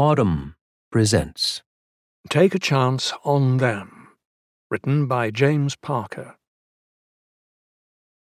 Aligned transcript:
Audm 0.00 0.54
presents 0.90 1.60
Take 2.30 2.54
a 2.54 2.58
Chance 2.58 3.12
on 3.22 3.58
Them, 3.58 4.08
written 4.70 5.06
by 5.06 5.30
James 5.30 5.76
Parker. 5.76 6.36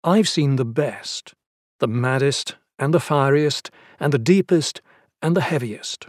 I've 0.05 0.29
seen 0.29 0.57
the 0.57 0.67
best, 0.67 1.33
the 1.81 1.89
maddest, 1.89 2.57
and 2.79 2.93
the 2.93 3.01
fieriest, 3.01 3.71
and 3.99 4.13
the 4.13 4.19
deepest, 4.19 4.83
and 5.23 5.35
the 5.35 5.41
heaviest. 5.41 6.09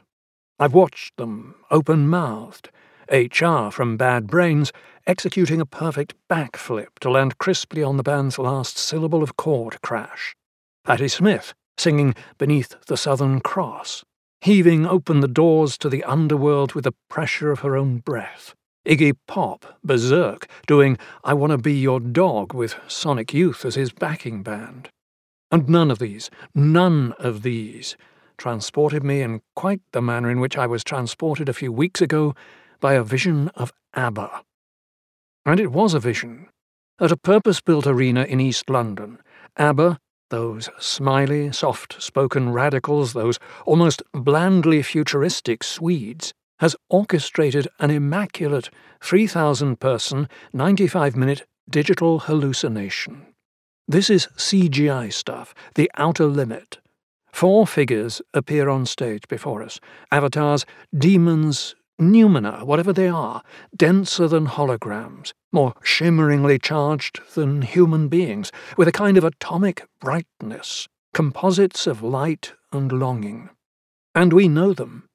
I've 0.60 0.73
watched 0.73 1.15
them, 1.15 1.56
open 1.72 2.10
mouthed, 2.10 2.69
HR 3.10 3.69
from 3.69 3.96
Bad 3.96 4.28
Brains 4.28 4.74
executing 5.08 5.62
a 5.62 5.65
perfect 5.65 6.15
backflip 6.29 6.99
to 6.99 7.10
land 7.10 7.37
crisply 7.37 7.81
on 7.81 7.96
the 7.96 8.03
band's 8.03 8.37
last 8.37 8.78
syllable 8.78 9.24
of 9.24 9.37
chord 9.37 9.81
crash. 9.81 10.35
Patti 10.83 11.08
Smith 11.08 11.53
singing 11.78 12.13
Beneath 12.37 12.76
the 12.87 12.97
Southern 12.97 13.40
Cross 13.40 14.03
heaving 14.46 14.85
open 14.85 15.21
the 15.21 15.27
doors 15.27 15.75
to 15.75 15.89
the 15.89 16.03
underworld 16.03 16.73
with 16.73 16.84
the 16.84 16.93
pressure 17.09 17.51
of 17.51 17.61
her 17.61 17.75
own 17.75 17.97
breath. 17.97 18.53
Iggy 18.85 19.17
Pop, 19.27 19.79
berserk, 19.83 20.45
doing 20.67 20.99
I 21.23 21.33
Wanna 21.33 21.57
Be 21.57 21.73
Your 21.73 21.99
Dog 21.99 22.53
with 22.53 22.75
Sonic 22.87 23.34
Youth 23.34 23.65
as 23.65 23.73
his 23.73 23.91
backing 23.91 24.43
band. 24.43 24.87
And 25.51 25.67
none 25.67 25.89
of 25.89 25.97
these, 25.97 26.29
none 26.53 27.13
of 27.17 27.41
these, 27.41 27.97
transported 28.37 29.03
me 29.03 29.23
in 29.23 29.41
quite 29.55 29.81
the 29.93 30.01
manner 30.01 30.29
in 30.29 30.39
which 30.39 30.59
I 30.59 30.67
was 30.67 30.84
transported 30.84 31.49
a 31.49 31.53
few 31.53 31.71
weeks 31.71 31.99
ago 31.99 32.35
by 32.79 32.93
a 32.93 33.03
vision 33.03 33.49
of 33.55 33.73
ABBA. 33.95 34.43
And 35.48 35.59
it 35.59 35.71
was 35.71 35.95
a 35.95 35.99
vision. 35.99 36.49
At 37.01 37.12
a 37.12 37.17
purpose 37.17 37.62
built 37.62 37.87
arena 37.87 38.25
in 38.25 38.39
East 38.39 38.70
London, 38.70 39.17
ABBA 39.57 39.98
those 40.29 40.70
smiley, 40.79 41.52
soft 41.52 42.02
spoken 42.02 42.52
radicals, 42.52 43.13
those 43.13 43.39
almost 43.65 44.02
blandly 44.13 44.81
futuristic 44.81 45.63
Swedes, 45.63 46.34
has 46.59 46.75
orchestrated 46.89 47.67
an 47.79 47.91
immaculate 47.91 48.70
3,000 49.01 49.79
person, 49.79 50.29
95 50.53 51.15
minute 51.15 51.46
digital 51.70 52.20
hallucination. 52.20 53.26
This 53.87 54.09
is 54.09 54.27
CGI 54.37 55.13
stuff, 55.13 55.53
the 55.76 55.91
outer 55.96 56.26
limit. 56.26 56.79
Four 57.31 57.68
figures 57.68 58.21
appear 58.34 58.70
on 58.70 58.85
stage 58.85 59.27
before 59.27 59.62
us 59.62 59.79
avatars, 60.12 60.65
demons, 60.98 61.76
Noumena, 61.99 62.63
whatever 62.63 62.91
they 62.91 63.07
are, 63.07 63.41
denser 63.76 64.28
than 64.28 64.48
holograms, 64.48 65.32
more 65.54 65.74
shimmeringly 65.82 66.62
charged 66.62 67.22
than 67.36 67.62
human 67.62 68.10
beings, 68.10 68.52
with 68.78 68.90
a 68.90 68.92
kind 68.92 69.18
of 69.18 69.24
atomic 69.24 69.88
brightness, 70.02 70.90
composites 71.14 71.88
of 71.88 72.04
light 72.04 72.54
and 72.74 72.92
longing. 72.92 73.50
And 74.14 74.34
we 74.34 74.50
know 74.50 74.74
them. 74.74 75.08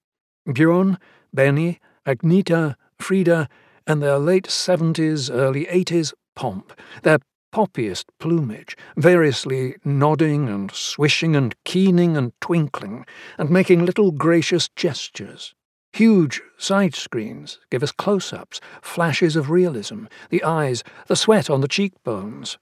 Björn, 0.48 0.96
Benny, 1.34 1.80
Agneta, 2.06 2.76
Frida, 2.98 3.48
and 3.86 4.02
their 4.02 4.18
late 4.18 4.46
70s, 4.46 5.30
early 5.32 5.66
80s 5.66 6.14
pomp, 6.34 6.72
their 7.02 7.18
poppiest 7.52 8.04
plumage, 8.18 8.76
variously 8.96 9.76
nodding 9.84 10.48
and 10.48 10.70
swishing 10.72 11.36
and 11.36 11.54
keening 11.64 12.16
and 12.16 12.32
twinkling, 12.40 13.04
and 13.36 13.50
making 13.50 13.84
little 13.84 14.12
gracious 14.12 14.70
gestures. 14.76 15.54
Huge 15.92 16.40
side 16.56 16.94
screens 16.94 17.58
give 17.70 17.82
us 17.82 17.92
close 17.92 18.32
ups, 18.32 18.60
flashes 18.80 19.36
of 19.36 19.50
realism, 19.50 20.04
the 20.30 20.42
eyes, 20.44 20.84
the 21.06 21.16
sweat 21.16 21.50
on 21.50 21.60
the 21.60 21.68
cheekbones. 21.68 22.58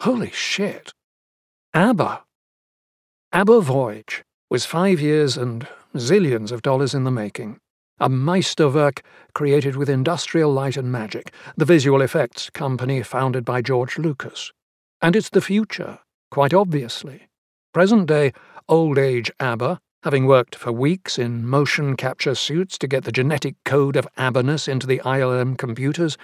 Holy 0.00 0.30
shit. 0.30 0.92
ABBA. 1.72 2.22
ABBA 3.32 3.60
Voyage 3.60 4.22
was 4.50 4.64
five 4.66 5.00
years 5.00 5.36
and 5.36 5.66
zillions 5.94 6.52
of 6.52 6.62
dollars 6.62 6.94
in 6.94 7.04
the 7.04 7.10
making. 7.10 7.58
A 8.00 8.08
Meisterwerk 8.08 9.00
created 9.34 9.76
with 9.76 9.88
industrial 9.88 10.52
light 10.52 10.76
and 10.76 10.90
magic, 10.90 11.32
the 11.56 11.64
visual 11.64 12.02
effects 12.02 12.50
company 12.50 13.02
founded 13.02 13.44
by 13.44 13.62
George 13.62 13.98
Lucas. 13.98 14.52
And 15.00 15.14
it's 15.14 15.30
the 15.30 15.40
future, 15.40 16.00
quite 16.30 16.52
obviously. 16.52 17.28
Present 17.72 18.06
day, 18.06 18.32
old 18.68 18.98
age 18.98 19.30
ABBA 19.38 19.80
having 20.04 20.26
worked 20.26 20.54
for 20.54 20.70
weeks 20.70 21.18
in 21.18 21.46
motion 21.46 21.96
capture 21.96 22.34
suits 22.34 22.76
to 22.76 22.86
get 22.86 23.04
the 23.04 23.10
genetic 23.10 23.54
code 23.64 23.96
of 23.96 24.06
Abbaness 24.18 24.68
into 24.68 24.86
the 24.86 25.00
ILM 25.02 25.56
computers, 25.56 26.18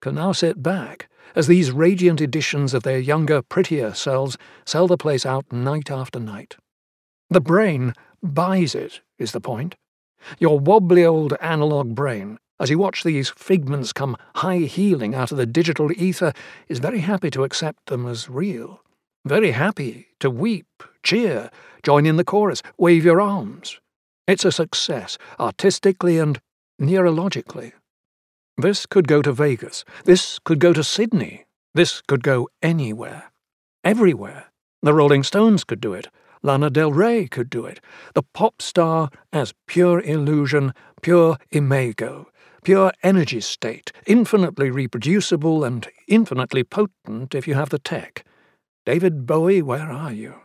can 0.00 0.16
now 0.16 0.32
sit 0.32 0.60
back 0.64 1.08
as 1.36 1.46
these 1.46 1.70
radiant 1.70 2.20
editions 2.20 2.74
of 2.74 2.82
their 2.82 2.98
younger, 2.98 3.40
prettier 3.40 3.94
selves 3.94 4.36
sell 4.66 4.88
the 4.88 4.96
place 4.96 5.24
out 5.24 5.52
night 5.52 5.92
after 5.92 6.18
night. 6.18 6.56
The 7.28 7.40
brain 7.40 7.94
buys 8.20 8.74
it, 8.74 9.00
is 9.16 9.30
the 9.30 9.40
point. 9.40 9.76
Your 10.40 10.58
wobbly 10.58 11.04
old 11.04 11.34
analog 11.40 11.94
brain, 11.94 12.36
as 12.58 12.68
you 12.68 12.80
watch 12.80 13.04
these 13.04 13.30
figments 13.30 13.92
come 13.92 14.16
high 14.34 14.58
heeling 14.58 15.14
out 15.14 15.30
of 15.30 15.38
the 15.38 15.46
digital 15.46 15.92
ether, 15.92 16.32
is 16.66 16.80
very 16.80 16.98
happy 16.98 17.30
to 17.30 17.44
accept 17.44 17.86
them 17.86 18.08
as 18.08 18.28
real. 18.28 18.82
Very 19.24 19.50
happy 19.50 20.08
to 20.20 20.30
weep, 20.30 20.82
cheer, 21.02 21.50
join 21.82 22.06
in 22.06 22.16
the 22.16 22.24
chorus, 22.24 22.62
wave 22.78 23.04
your 23.04 23.20
arms. 23.20 23.78
It's 24.26 24.46
a 24.46 24.52
success, 24.52 25.18
artistically 25.38 26.18
and 26.18 26.40
neurologically. 26.80 27.72
This 28.56 28.86
could 28.86 29.06
go 29.06 29.20
to 29.20 29.32
Vegas. 29.32 29.84
This 30.04 30.38
could 30.38 30.58
go 30.58 30.72
to 30.72 30.82
Sydney. 30.82 31.44
This 31.74 32.00
could 32.06 32.22
go 32.22 32.48
anywhere. 32.62 33.30
Everywhere. 33.84 34.46
The 34.82 34.94
Rolling 34.94 35.22
Stones 35.22 35.64
could 35.64 35.80
do 35.80 35.92
it. 35.92 36.08
Lana 36.42 36.70
Del 36.70 36.90
Rey 36.90 37.26
could 37.26 37.50
do 37.50 37.66
it. 37.66 37.80
The 38.14 38.22
pop 38.22 38.62
star 38.62 39.10
as 39.32 39.52
pure 39.66 40.00
illusion, 40.00 40.72
pure 41.02 41.36
imago, 41.50 42.28
pure 42.64 42.92
energy 43.02 43.42
state, 43.42 43.92
infinitely 44.06 44.70
reproducible 44.70 45.62
and 45.64 45.86
infinitely 46.08 46.64
potent 46.64 47.34
if 47.34 47.46
you 47.46 47.54
have 47.54 47.68
the 47.68 47.78
tech. 47.78 48.24
David 48.86 49.26
Bowie, 49.26 49.60
where 49.60 49.90
are 49.90 50.12
you? 50.12 50.36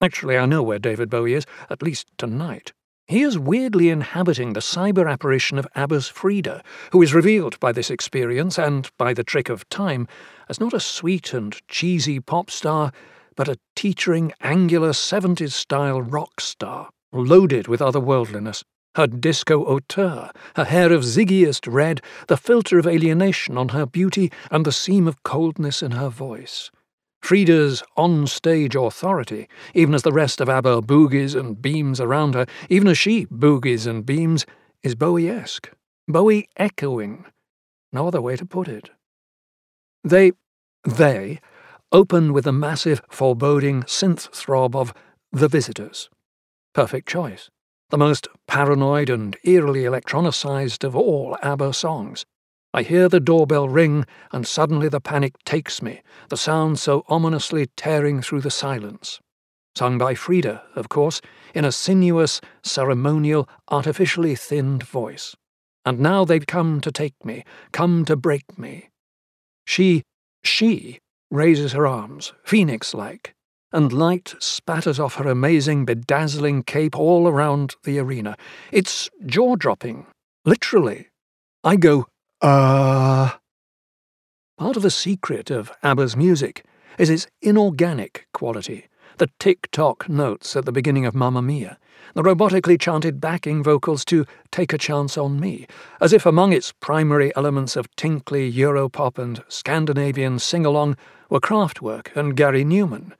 Actually, 0.00 0.38
I 0.38 0.46
know 0.46 0.62
where 0.62 0.78
David 0.78 1.10
Bowie 1.10 1.34
is, 1.34 1.46
at 1.68 1.82
least 1.82 2.06
tonight. 2.16 2.72
He 3.06 3.22
is 3.22 3.38
weirdly 3.38 3.90
inhabiting 3.90 4.52
the 4.52 4.60
cyber 4.60 5.10
apparition 5.10 5.58
of 5.58 5.66
ABBA's 5.74 6.08
Frida, 6.08 6.62
who 6.92 7.02
is 7.02 7.12
revealed 7.12 7.58
by 7.58 7.72
this 7.72 7.90
experience 7.90 8.56
and 8.56 8.88
by 8.98 9.12
the 9.12 9.24
trick 9.24 9.48
of 9.48 9.68
time 9.68 10.06
as 10.48 10.60
not 10.60 10.72
a 10.72 10.80
sweet 10.80 11.34
and 11.34 11.60
cheesy 11.66 12.20
pop 12.20 12.50
star, 12.50 12.92
but 13.34 13.48
a 13.48 13.58
teetering, 13.74 14.32
angular 14.40 14.90
70s 14.90 15.52
style 15.52 16.00
rock 16.00 16.40
star, 16.40 16.88
loaded 17.12 17.66
with 17.66 17.80
otherworldliness. 17.80 18.62
Her 18.94 19.08
disco 19.08 19.64
hauteur, 19.64 20.30
her 20.54 20.64
hair 20.64 20.92
of 20.92 21.02
ziggiest 21.02 21.66
red, 21.70 22.00
the 22.28 22.36
filter 22.36 22.78
of 22.78 22.86
alienation 22.86 23.58
on 23.58 23.70
her 23.70 23.86
beauty, 23.86 24.30
and 24.52 24.64
the 24.64 24.70
seam 24.70 25.08
of 25.08 25.24
coldness 25.24 25.82
in 25.82 25.90
her 25.90 26.08
voice. 26.08 26.70
Frida's 27.24 27.82
on-stage 27.96 28.76
authority, 28.76 29.48
even 29.72 29.94
as 29.94 30.02
the 30.02 30.12
rest 30.12 30.42
of 30.42 30.50
ABBA 30.50 30.82
boogies 30.82 31.34
and 31.34 31.60
beams 31.60 31.98
around 31.98 32.34
her, 32.34 32.44
even 32.68 32.86
as 32.86 32.98
she 32.98 33.24
boogies 33.24 33.86
and 33.86 34.04
beams, 34.04 34.44
is 34.82 34.94
Bowie-esque, 34.94 35.70
Bowie 36.06 36.46
echoing. 36.58 37.24
No 37.94 38.06
other 38.06 38.20
way 38.20 38.36
to 38.36 38.44
put 38.44 38.68
it. 38.68 38.90
They, 40.04 40.32
they, 40.86 41.40
open 41.90 42.34
with 42.34 42.46
a 42.46 42.52
massive, 42.52 43.00
foreboding 43.08 43.84
synth 43.84 44.30
throb 44.34 44.76
of 44.76 44.92
The 45.32 45.48
Visitors. 45.48 46.10
Perfect 46.74 47.08
choice. 47.08 47.48
The 47.88 47.96
most 47.96 48.28
paranoid 48.46 49.08
and 49.08 49.34
eerily 49.44 49.84
electronicized 49.84 50.84
of 50.84 50.94
all 50.94 51.38
ABBA 51.42 51.72
songs. 51.72 52.26
I 52.74 52.82
hear 52.82 53.08
the 53.08 53.20
doorbell 53.20 53.68
ring, 53.68 54.04
and 54.32 54.44
suddenly 54.44 54.88
the 54.88 55.00
panic 55.00 55.38
takes 55.44 55.80
me, 55.80 56.02
the 56.28 56.36
sound 56.36 56.80
so 56.80 57.04
ominously 57.08 57.66
tearing 57.76 58.20
through 58.20 58.40
the 58.40 58.50
silence. 58.50 59.20
Sung 59.76 59.96
by 59.96 60.16
Frida, 60.16 60.60
of 60.74 60.88
course, 60.88 61.20
in 61.54 61.64
a 61.64 61.70
sinuous, 61.70 62.40
ceremonial, 62.64 63.48
artificially 63.70 64.34
thinned 64.34 64.82
voice. 64.82 65.36
And 65.84 66.00
now 66.00 66.24
they've 66.24 66.44
come 66.44 66.80
to 66.80 66.90
take 66.90 67.14
me, 67.24 67.44
come 67.70 68.04
to 68.06 68.16
break 68.16 68.58
me. 68.58 68.88
She, 69.64 70.02
she, 70.42 70.98
raises 71.30 71.74
her 71.74 71.86
arms, 71.86 72.32
phoenix 72.42 72.92
like, 72.92 73.34
and 73.70 73.92
light 73.92 74.34
spatters 74.40 74.98
off 74.98 75.14
her 75.14 75.28
amazing, 75.28 75.84
bedazzling 75.84 76.64
cape 76.64 76.98
all 76.98 77.28
around 77.28 77.76
the 77.84 78.00
arena. 78.00 78.36
It's 78.72 79.08
jaw 79.24 79.54
dropping, 79.54 80.06
literally. 80.44 81.06
I 81.62 81.76
go 81.76 82.06
uh. 82.44 83.30
Part 84.58 84.76
of 84.76 84.82
the 84.82 84.90
secret 84.90 85.50
of 85.50 85.72
ABBA's 85.82 86.16
music 86.16 86.64
is 86.98 87.10
its 87.10 87.26
inorganic 87.40 88.28
quality. 88.32 88.88
The 89.16 89.30
tick 89.38 89.70
tock 89.70 90.08
notes 90.08 90.54
at 90.54 90.64
the 90.64 90.72
beginning 90.72 91.06
of 91.06 91.14
Mamma 91.14 91.40
Mia, 91.40 91.78
the 92.14 92.22
robotically 92.22 92.78
chanted 92.78 93.20
backing 93.20 93.62
vocals 93.62 94.04
to 94.06 94.26
Take 94.50 94.72
a 94.72 94.78
Chance 94.78 95.16
on 95.16 95.40
Me, 95.40 95.66
as 96.00 96.12
if 96.12 96.26
among 96.26 96.52
its 96.52 96.72
primary 96.72 97.34
elements 97.34 97.76
of 97.76 97.94
tinkly 97.96 98.52
Europop 98.52 99.18
and 99.18 99.42
Scandinavian 99.48 100.38
sing 100.38 100.66
along 100.66 100.96
were 101.30 101.40
Kraftwerk 101.40 102.14
and 102.14 102.36
Gary 102.36 102.64
Numan. 102.64 103.12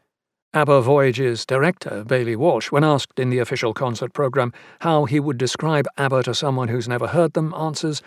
ABBA 0.52 0.82
Voyage's 0.82 1.46
director, 1.46 2.04
Baillie 2.04 2.36
Walsh, 2.36 2.70
when 2.70 2.84
asked 2.84 3.18
in 3.18 3.30
the 3.30 3.38
official 3.38 3.72
concert 3.72 4.12
programme 4.12 4.52
how 4.80 5.04
he 5.04 5.18
would 5.18 5.38
describe 5.38 5.86
ABBA 5.96 6.24
to 6.24 6.34
someone 6.34 6.68
who's 6.68 6.88
never 6.88 7.08
heard 7.08 7.32
them, 7.32 7.54
answers, 7.54 8.02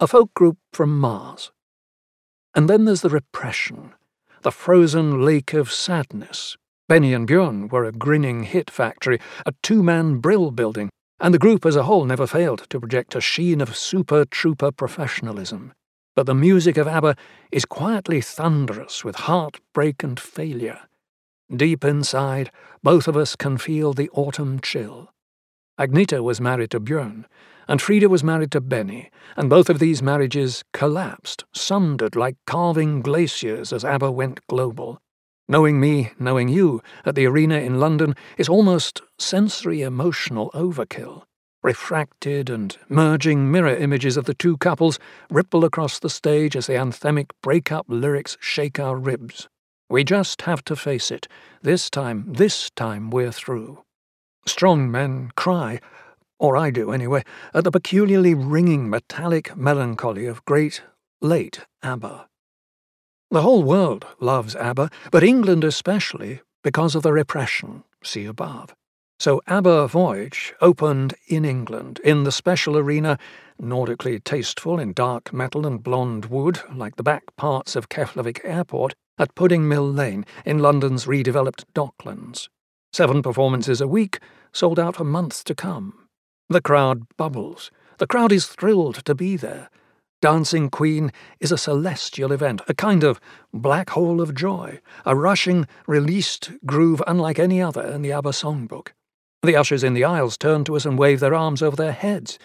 a 0.00 0.06
folk 0.06 0.32
group 0.32 0.56
from 0.72 0.98
Mars. 0.98 1.52
And 2.54 2.70
then 2.70 2.86
there's 2.86 3.02
the 3.02 3.10
repression, 3.10 3.92
the 4.40 4.50
frozen 4.50 5.20
lake 5.22 5.52
of 5.52 5.70
sadness. 5.70 6.56
Benny 6.88 7.12
and 7.12 7.28
Björn 7.28 7.70
were 7.70 7.84
a 7.84 7.92
grinning 7.92 8.44
hit 8.44 8.70
factory, 8.70 9.20
a 9.44 9.52
two 9.62 9.82
man 9.82 10.16
brill 10.16 10.50
building, 10.50 10.88
and 11.20 11.34
the 11.34 11.38
group 11.38 11.66
as 11.66 11.76
a 11.76 11.82
whole 11.82 12.06
never 12.06 12.26
failed 12.26 12.64
to 12.70 12.80
project 12.80 13.14
a 13.14 13.20
sheen 13.20 13.60
of 13.60 13.76
super 13.76 14.24
trooper 14.24 14.72
professionalism. 14.72 15.74
But 16.16 16.24
the 16.24 16.34
music 16.34 16.78
of 16.78 16.88
ABBA 16.88 17.14
is 17.52 17.66
quietly 17.66 18.22
thunderous 18.22 19.04
with 19.04 19.16
heartbreak 19.16 20.02
and 20.02 20.18
failure. 20.18 20.80
Deep 21.54 21.84
inside, 21.84 22.50
both 22.82 23.06
of 23.06 23.18
us 23.18 23.36
can 23.36 23.58
feel 23.58 23.92
the 23.92 24.08
autumn 24.14 24.60
chill. 24.60 25.10
Agneta 25.80 26.22
was 26.22 26.42
married 26.42 26.70
to 26.72 26.80
Björn, 26.80 27.24
and 27.66 27.80
Frida 27.80 28.10
was 28.10 28.22
married 28.22 28.50
to 28.52 28.60
Benny, 28.60 29.10
and 29.34 29.48
both 29.48 29.70
of 29.70 29.78
these 29.78 30.02
marriages 30.02 30.62
collapsed, 30.74 31.44
sundered 31.54 32.14
like 32.14 32.36
calving 32.46 33.00
glaciers 33.00 33.72
as 33.72 33.82
ABBA 33.82 34.12
went 34.12 34.46
global. 34.46 35.00
Knowing 35.48 35.80
me, 35.80 36.10
knowing 36.18 36.50
you, 36.50 36.82
at 37.06 37.14
the 37.14 37.24
arena 37.24 37.54
in 37.54 37.80
London 37.80 38.14
is 38.36 38.46
almost 38.46 39.00
sensory 39.18 39.80
emotional 39.80 40.50
overkill. 40.52 41.22
Refracted 41.62 42.50
and 42.50 42.76
merging 42.90 43.50
mirror 43.50 43.74
images 43.74 44.18
of 44.18 44.26
the 44.26 44.34
two 44.34 44.58
couples 44.58 44.98
ripple 45.30 45.64
across 45.64 45.98
the 45.98 46.10
stage 46.10 46.56
as 46.56 46.66
the 46.66 46.74
anthemic 46.74 47.30
break-up 47.42 47.86
lyrics 47.88 48.36
shake 48.38 48.78
our 48.78 48.96
ribs. 48.96 49.48
We 49.88 50.04
just 50.04 50.42
have 50.42 50.62
to 50.64 50.76
face 50.76 51.10
it. 51.10 51.26
This 51.62 51.88
time, 51.88 52.34
this 52.34 52.68
time 52.68 53.10
we're 53.10 53.32
through. 53.32 53.82
Strong 54.46 54.90
men 54.90 55.30
cry, 55.36 55.80
or 56.38 56.56
I 56.56 56.70
do 56.70 56.92
anyway, 56.92 57.24
at 57.52 57.64
the 57.64 57.70
peculiarly 57.70 58.34
ringing 58.34 58.88
metallic 58.88 59.56
melancholy 59.56 60.26
of 60.26 60.44
great, 60.44 60.82
late 61.20 61.66
ABBA. 61.82 62.28
The 63.30 63.42
whole 63.42 63.62
world 63.62 64.06
loves 64.18 64.56
ABBA, 64.56 64.90
but 65.10 65.22
England 65.22 65.64
especially, 65.64 66.40
because 66.64 66.94
of 66.94 67.02
the 67.02 67.12
repression, 67.12 67.84
see 68.02 68.24
above. 68.24 68.74
So 69.18 69.42
ABBA 69.46 69.88
Voyage 69.88 70.54
opened 70.60 71.14
in 71.28 71.44
England, 71.44 72.00
in 72.02 72.24
the 72.24 72.32
special 72.32 72.78
arena, 72.78 73.18
Nordically 73.62 74.18
tasteful 74.18 74.78
in 74.78 74.94
dark 74.94 75.34
metal 75.34 75.66
and 75.66 75.82
blonde 75.82 76.26
wood, 76.26 76.60
like 76.74 76.96
the 76.96 77.02
back 77.02 77.24
parts 77.36 77.76
of 77.76 77.90
Keflavik 77.90 78.40
Airport, 78.42 78.94
at 79.18 79.34
Pudding 79.34 79.68
Mill 79.68 79.86
Lane 79.86 80.24
in 80.46 80.60
London's 80.60 81.04
redeveloped 81.04 81.64
Docklands. 81.74 82.48
Seven 82.92 83.22
performances 83.22 83.80
a 83.80 83.88
week, 83.88 84.18
sold 84.52 84.78
out 84.78 84.96
for 84.96 85.04
months 85.04 85.44
to 85.44 85.54
come. 85.54 86.08
The 86.48 86.60
crowd 86.60 87.06
bubbles. 87.16 87.70
The 87.98 88.06
crowd 88.06 88.32
is 88.32 88.46
thrilled 88.46 89.04
to 89.04 89.14
be 89.14 89.36
there. 89.36 89.70
Dancing 90.20 90.68
Queen 90.68 91.12
is 91.38 91.52
a 91.52 91.56
celestial 91.56 92.32
event, 92.32 92.60
a 92.68 92.74
kind 92.74 93.04
of 93.04 93.20
black 93.54 93.90
hole 93.90 94.20
of 94.20 94.34
joy, 94.34 94.80
a 95.06 95.16
rushing, 95.16 95.66
released 95.86 96.50
groove 96.66 97.02
unlike 97.06 97.38
any 97.38 97.62
other 97.62 97.82
in 97.82 98.02
the 98.02 98.12
ABBA 98.12 98.30
songbook. 98.30 98.88
The 99.42 99.56
ushers 99.56 99.82
in 99.82 99.94
the 99.94 100.04
aisles 100.04 100.36
turn 100.36 100.64
to 100.64 100.76
us 100.76 100.84
and 100.84 100.98
wave 100.98 101.20
their 101.20 101.34
arms 101.34 101.62
over 101.62 101.76
their 101.76 101.92
heads, 101.92 102.38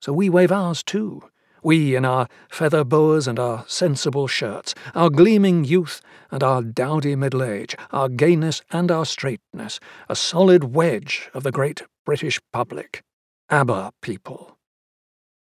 so 0.00 0.12
we 0.12 0.28
wave 0.28 0.52
ours 0.52 0.82
too. 0.82 1.22
We 1.62 1.94
in 1.94 2.04
our 2.04 2.28
feather 2.48 2.82
boas 2.82 3.28
and 3.28 3.38
our 3.38 3.64
sensible 3.68 4.26
shirts, 4.26 4.74
our 4.94 5.10
gleaming 5.10 5.64
youth 5.64 6.00
and 6.30 6.42
our 6.42 6.62
dowdy 6.62 7.14
middle 7.14 7.42
age, 7.42 7.76
our 7.92 8.08
gayness 8.08 8.62
and 8.70 8.90
our 8.90 9.06
straightness, 9.06 9.78
a 10.08 10.16
solid 10.16 10.74
wedge 10.74 11.30
of 11.34 11.44
the 11.44 11.52
great 11.52 11.82
British 12.04 12.40
public. 12.52 13.02
ABBA 13.48 13.92
people. 14.00 14.58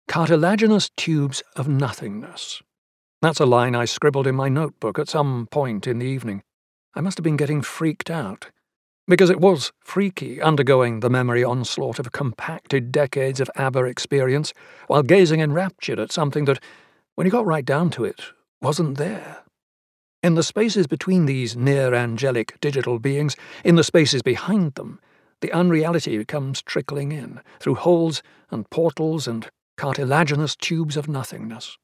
Cartilaginous 0.08 0.90
tubes 0.98 1.44
of 1.56 1.68
nothingness. 1.68 2.62
That's 3.22 3.40
a 3.40 3.46
line 3.46 3.76
I 3.76 3.86
scribbled 3.86 4.28
in 4.28 4.36
my 4.36 4.50
notebook 4.50 4.98
at 5.00 5.08
some 5.08 5.48
point 5.52 5.88
in 5.88 6.00
the 6.00 6.08
evening. 6.08 6.42
I 6.96 7.02
must 7.02 7.18
have 7.18 7.24
been 7.24 7.38
getting 7.38 7.62
freaked 7.62 8.10
out. 8.10 8.48
Because 9.12 9.30
it 9.30 9.42
was 9.42 9.74
freaky 9.82 10.42
undergoing 10.42 11.02
the 11.02 11.10
memory 11.10 11.44
onslaught 11.44 12.00
of 12.00 12.14
compacted 12.14 12.94
decades 12.94 13.42
of 13.42 13.52
ABBA 13.58 13.84
experience 13.84 14.54
while 14.88 15.04
gazing 15.04 15.42
enraptured 15.42 16.00
at 16.00 16.14
something 16.14 16.46
that, 16.46 16.64
when 17.16 17.28
you 17.28 17.32
got 17.32 17.46
right 17.46 17.66
down 17.66 17.90
to 17.90 18.06
it, 18.06 18.22
wasn't 18.62 18.98
there. 18.98 19.40
In 20.24 20.36
the 20.36 20.44
spaces 20.44 20.88
between 20.88 21.26
these 21.26 21.58
near 21.58 21.94
angelic 21.94 22.58
digital 22.62 23.00
beings, 23.00 23.36
in 23.66 23.76
the 23.76 23.84
spaces 23.84 24.22
behind 24.22 24.76
them, 24.76 25.02
the 25.42 25.52
unreality 25.52 26.24
comes 26.24 26.62
trickling 26.62 27.12
in 27.12 27.42
through 27.60 27.76
holes 27.76 28.24
and 28.50 28.70
portals 28.70 29.28
and 29.28 29.50
cartilaginous 29.76 30.56
tubes 30.56 30.96
of 30.96 31.10
nothingness. 31.10 31.78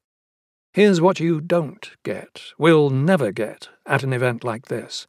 Here's 0.71 1.01
what 1.01 1.19
you 1.19 1.41
don't 1.41 1.91
get, 2.03 2.53
will 2.57 2.89
never 2.89 3.33
get, 3.33 3.67
at 3.85 4.03
an 4.03 4.13
event 4.13 4.45
like 4.45 4.67
this 4.67 5.07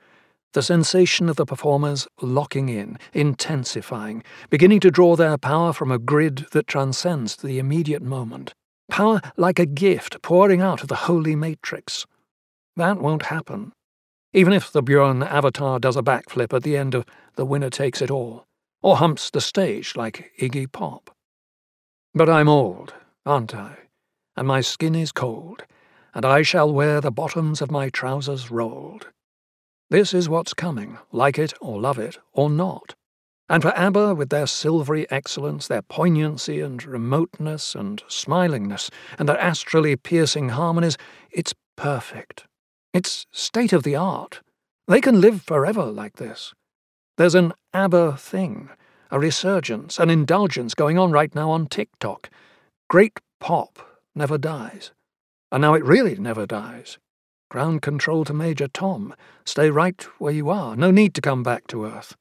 the 0.53 0.63
sensation 0.63 1.29
of 1.29 1.37
the 1.37 1.47
performers 1.47 2.07
locking 2.21 2.69
in, 2.69 2.99
intensifying, 3.13 4.23
beginning 4.51 4.81
to 4.81 4.91
draw 4.91 5.17
their 5.17 5.39
power 5.39 5.73
from 5.73 5.91
a 5.91 5.99
grid 5.99 6.47
that 6.53 6.67
transcends 6.67 7.37
the 7.37 7.59
immediate 7.59 8.03
moment. 8.03 8.53
Power 8.91 9.21
like 9.37 9.59
a 9.59 9.67
gift 9.67 10.23
pouring 10.23 10.61
out 10.61 10.83
of 10.83 10.89
the 10.89 10.95
holy 11.07 11.37
matrix. 11.37 12.07
That 12.77 13.01
won't 13.01 13.25
happen 13.25 13.73
even 14.33 14.53
if 14.53 14.71
the 14.71 14.83
Björn 14.83 15.27
avatar 15.27 15.79
does 15.79 15.97
a 15.97 16.03
backflip 16.03 16.53
at 16.53 16.63
the 16.63 16.77
end 16.77 16.95
of 16.95 17.07
The 17.37 17.47
Winner 17.47 17.71
Takes 17.71 18.03
It 18.03 18.11
All, 18.11 18.45
or 18.83 18.97
humps 18.97 19.31
the 19.31 19.41
stage 19.41 19.97
like 19.97 20.33
Iggy 20.39 20.71
Pop. 20.71 21.11
But 22.15 22.29
I'm 22.29 22.49
old, 22.49 22.95
aren't 23.25 23.55
I? 23.55 23.77
And 24.37 24.47
my 24.47 24.61
skin 24.61 24.95
is 24.95 25.13
cold, 25.13 25.65
and 26.15 26.25
I 26.25 26.43
shall 26.43 26.73
wear 26.73 27.01
the 27.01 27.11
bottoms 27.11 27.63
of 27.63 27.71
my 27.71 27.89
trousers 27.89 28.51
rolled. 28.51 29.09
This 29.91 30.13
is 30.13 30.29
what's 30.29 30.53
coming, 30.53 30.99
like 31.13 31.39
it 31.39 31.55
or 31.61 31.81
love 31.81 31.99
it 31.99 32.19
or 32.33 32.51
not. 32.51 32.95
And 33.49 33.63
for 33.63 33.73
ABBA, 33.75 34.15
with 34.15 34.29
their 34.29 34.47
silvery 34.47 35.11
excellence, 35.11 35.67
their 35.67 35.81
poignancy 35.81 36.61
and 36.61 36.85
remoteness 36.85 37.75
and 37.75 38.03
smilingness, 38.07 38.91
and 39.19 39.27
their 39.27 39.39
astrally 39.39 39.97
piercing 39.97 40.51
harmonies, 40.51 40.99
it's 41.31 41.55
perfect. 41.77 42.45
It's 42.93 43.27
state 43.33 43.73
of 43.73 43.83
the 43.83 43.97
art. 43.97 44.43
They 44.87 45.01
can 45.01 45.23
live 45.23 45.41
forever 45.43 45.87
like 45.87 46.17
this. 46.17 46.53
There's 47.17 47.35
an 47.35 47.55
ABBA 47.73 48.19
thing, 48.19 48.69
a 49.11 49.19
resurgence, 49.19 49.99
an 49.99 50.11
indulgence 50.11 50.75
going 50.75 50.99
on 50.99 51.13
right 51.13 51.35
now 51.35 51.51
on 51.51 51.67
TikTok. 51.67 52.29
Great 52.91 53.19
pop 53.41 53.79
never 54.15 54.37
dies. 54.37 54.93
And 55.51 55.63
now 55.63 55.73
it 55.73 55.85
really 55.85 56.17
never 56.17 56.45
dies. 56.45 56.99
Ground 57.51 57.81
control 57.81 58.27
to 58.27 58.35
Major 58.35 58.69
Tom. 58.69 59.15
Stay 59.47 59.71
right 59.71 60.03
where 60.19 60.33
you 60.33 60.51
are. 60.51 60.77
No 60.77 60.91
need 60.91 61.15
to 61.15 61.23
come 61.23 61.43
back 61.43 61.67
to 61.69 61.87
Earth. 61.87 62.15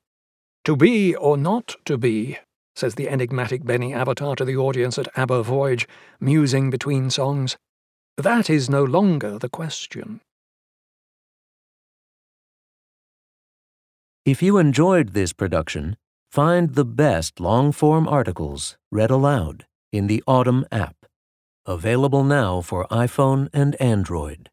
To 0.63 0.77
be 0.77 1.15
or 1.15 1.35
not 1.35 1.75
to 1.83 1.97
be, 1.97 2.37
says 2.77 2.95
the 2.95 3.09
enigmatic 3.09 3.65
Benny 3.65 3.93
Avatar 3.93 4.37
to 4.37 4.45
the 4.45 4.55
audience 4.55 4.97
at 4.97 5.09
ABBA 5.17 5.43
Voyage, 5.43 5.85
musing 6.21 6.69
between 6.69 7.09
songs. 7.09 7.57
That 8.15 8.49
is 8.49 8.69
no 8.69 8.85
longer 8.85 9.37
the 9.37 9.49
question. 9.49 10.21
If 14.25 14.41
you 14.41 14.57
enjoyed 14.57 15.09
this 15.13 15.33
production, 15.33 15.97
find 16.31 16.75
the 16.75 16.85
best 16.85 17.41
long 17.41 17.73
form 17.73 18.07
articles 18.07 18.77
read 18.91 19.11
aloud 19.11 19.65
in 19.91 20.07
the 20.07 20.23
Audm 20.25 20.63
app, 20.71 21.05
available 21.65 22.23
now 22.23 22.61
for 22.61 22.87
iPhone 22.87 23.49
and 23.53 23.75
Android. 23.81 24.49